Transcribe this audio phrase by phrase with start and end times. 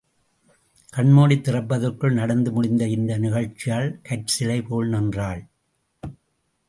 [0.93, 5.47] கண் மூடித் திறப்பதற்குள் நடந்து முடிந்த இந்த நிகழ்ச்சியால் கற்சிலை போல் நின்றாள்.